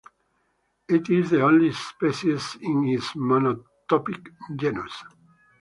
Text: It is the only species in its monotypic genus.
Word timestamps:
It 0.89 1.11
is 1.11 1.29
the 1.29 1.43
only 1.45 1.71
species 1.73 2.57
in 2.59 2.87
its 2.87 3.09
monotypic 3.13 4.29
genus. 4.55 5.03